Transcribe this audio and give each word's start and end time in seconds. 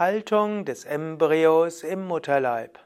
Haltung 0.00 0.64
des 0.64 0.86
Embryos 0.86 1.82
im 1.82 2.08
Mutterleib. 2.08 2.78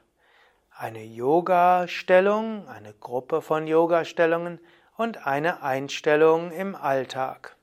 Eine 0.77 1.01
Yoga-Stellung, 1.01 2.67
eine 2.67 2.91
Gruppe 2.91 3.41
von 3.41 3.67
Yoga-Stellungen 3.67 4.59
und 4.97 5.25
eine 5.25 5.63
Einstellung 5.63 6.51
im 6.51 6.75
Alltag. 6.75 7.55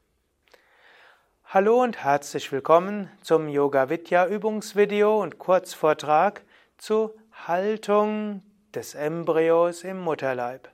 Hallo 1.44 1.82
und 1.82 2.02
herzlich 2.02 2.50
willkommen 2.50 3.10
zum 3.20 3.46
Yoga 3.46 3.90
Vidya 3.90 4.26
Übungsvideo 4.26 5.22
und 5.22 5.38
Kurzvortrag 5.38 6.44
zu 6.78 7.14
Haltung 7.46 8.42
des 8.74 8.94
Embryos 8.94 9.84
im 9.84 10.00
Mutterleib. 10.00 10.70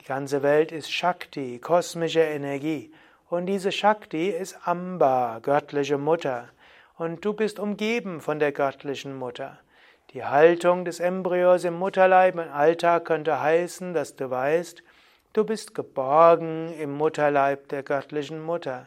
Die 0.00 0.04
ganze 0.04 0.42
Welt 0.42 0.72
ist 0.72 0.92
Shakti, 0.92 1.58
kosmische 1.58 2.20
Energie. 2.20 2.92
Und 3.28 3.46
diese 3.46 3.72
Shakti 3.72 4.28
ist 4.28 4.56
Amba, 4.64 5.40
göttliche 5.42 5.98
Mutter. 5.98 6.48
Und 6.96 7.24
du 7.24 7.32
bist 7.32 7.58
umgeben 7.58 8.20
von 8.20 8.38
der 8.38 8.52
göttlichen 8.52 9.16
Mutter. 9.16 9.58
Die 10.10 10.24
Haltung 10.24 10.84
des 10.84 11.00
Embryos 11.00 11.64
im 11.64 11.74
Mutterleib 11.74 12.34
im 12.34 12.50
Alltag 12.50 13.04
könnte 13.04 13.40
heißen, 13.40 13.92
dass 13.92 14.16
du 14.16 14.30
weißt, 14.30 14.82
Du 15.34 15.44
bist 15.44 15.74
geborgen 15.74 16.72
im 16.72 16.96
Mutterleib 16.96 17.68
der 17.68 17.82
göttlichen 17.82 18.42
Mutter. 18.42 18.86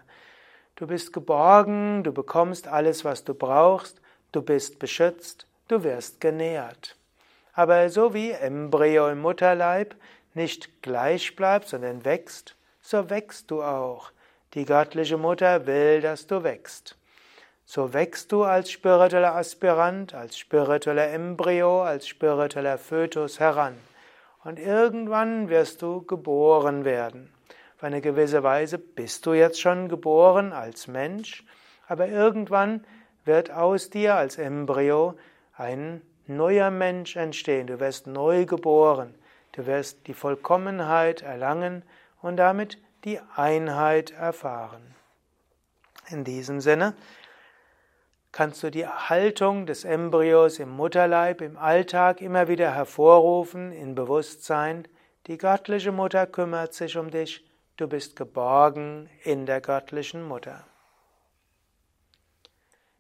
Du 0.76 0.88
bist 0.88 1.14
geborgen, 1.14 2.04
du 2.04 2.12
bekommst 2.12 2.68
alles, 2.68 3.06
was 3.06 3.24
du 3.24 3.36
brauchst, 3.36 4.02
du 4.32 4.42
bist 4.42 4.80
beschützt, 4.80 5.46
du 5.68 5.84
wirst 5.84 6.20
genährt. 6.20 6.98
Aber 7.54 7.90
so 7.90 8.16
wie 8.16 8.32
Embryo 8.32 9.10
im 9.10 9.22
Mutterleib 9.22 9.96
nicht 10.34 10.82
gleich 10.82 11.36
bleibt, 11.36 11.68
sondern 11.68 12.06
wächst, 12.06 12.56
so 12.82 13.12
wächst 13.12 13.52
du 13.52 13.62
auch. 13.62 14.12
Die 14.56 14.66
göttliche 14.66 15.18
Mutter 15.18 15.68
will, 15.68 16.02
dass 16.02 16.26
du 16.26 16.44
wächst. 16.44 16.98
So 17.66 17.94
wächst 17.94 18.32
du 18.32 18.44
als 18.44 18.72
spiritueller 18.72 19.36
Aspirant, 19.36 20.16
als 20.16 20.40
spiritueller 20.40 21.10
Embryo, 21.12 21.84
als 21.84 22.08
spiritueller 22.08 22.80
Fötus 22.80 23.40
heran. 23.40 23.78
Und 24.44 24.60
irgendwann 24.60 25.50
wirst 25.50 25.82
du 25.82 26.02
geboren 26.02 26.84
werden. 26.84 27.32
Auf 27.78 27.84
eine 27.84 28.02
gewisse 28.02 28.44
Weise 28.44 28.78
bist 28.78 29.26
du 29.26 29.34
jetzt 29.34 29.62
schon 29.62 29.88
geboren 29.88 30.52
als 30.54 30.88
Mensch, 30.88 31.46
aber 31.88 32.08
irgendwann 32.08 32.84
wird 33.26 33.52
aus 33.52 33.90
dir 33.90 34.16
als 34.16 34.38
Embryo 34.38 35.16
ein 35.56 36.02
neuer 36.26 36.72
Mensch 36.72 37.16
entstehen. 37.16 37.68
Du 37.68 37.80
wirst 37.80 38.08
neu 38.08 38.46
geboren. 38.46 39.14
Du 39.52 39.66
wirst 39.66 40.08
die 40.08 40.14
Vollkommenheit 40.14 41.22
erlangen 41.22 41.84
und 42.22 42.38
damit 42.38 42.80
die 43.04 43.20
Einheit 43.36 44.12
erfahren. 44.12 44.96
In 46.10 46.24
diesem 46.24 46.62
Sinne, 46.62 46.94
kannst 48.32 48.64
du 48.64 48.72
die 48.72 48.88
Haltung 48.88 49.66
des 49.66 49.84
Embryos 49.84 50.60
im 50.60 50.70
Mutterleib 50.70 51.42
im 51.42 51.58
Alltag 51.58 52.22
immer 52.22 52.48
wieder 52.48 52.74
hervorrufen 52.74 53.72
in 53.72 53.96
Bewusstsein. 53.96 54.88
Die 55.28 55.38
göttliche 55.38 55.92
Mutter 55.92 56.26
kümmert 56.28 56.74
sich 56.74 56.98
um 56.98 57.12
dich, 57.12 57.46
du 57.78 57.88
bist 57.88 58.16
geborgen 58.16 59.10
in 59.24 59.46
der 59.46 59.62
göttlichen 59.62 60.24
Mutter. 60.28 60.66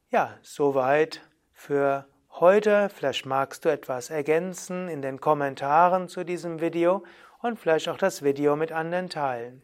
Ja, 0.09 0.37
soweit 0.41 1.21
für 1.53 2.05
heute. 2.31 2.89
Vielleicht 2.89 3.25
magst 3.25 3.63
du 3.63 3.69
etwas 3.69 4.09
ergänzen 4.09 4.89
in 4.89 5.01
den 5.01 5.21
Kommentaren 5.21 6.09
zu 6.09 6.23
diesem 6.25 6.59
Video 6.59 7.03
und 7.41 7.59
vielleicht 7.59 7.87
auch 7.87 7.97
das 7.97 8.21
Video 8.23 8.55
mit 8.55 8.71
anderen 8.71 9.09
teilen. 9.09 9.61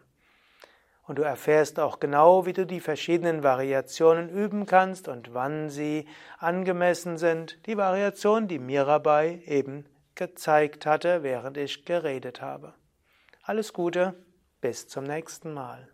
Und 1.06 1.18
du 1.18 1.22
erfährst 1.22 1.78
auch 1.78 2.00
genau, 2.00 2.46
wie 2.46 2.52
du 2.52 2.66
die 2.66 2.80
verschiedenen 2.80 3.44
Variationen 3.44 4.28
üben 4.28 4.66
kannst 4.66 5.06
und 5.06 5.34
wann 5.34 5.70
sie 5.70 6.06
angemessen 6.38 7.16
sind. 7.16 7.64
Die 7.66 7.76
Variation, 7.76 8.48
die 8.48 8.58
Mirabai 8.58 9.42
eben 9.46 9.86
gezeigt 10.16 10.84
hatte, 10.84 11.22
während 11.22 11.56
ich 11.58 11.84
geredet 11.84 12.42
habe. 12.42 12.74
Alles 13.42 13.72
Gute, 13.72 14.14
bis 14.60 14.88
zum 14.88 15.04
nächsten 15.04 15.54
Mal. 15.54 15.88